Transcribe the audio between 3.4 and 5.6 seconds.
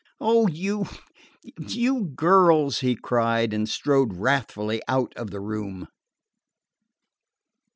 and strode wrathfully out of the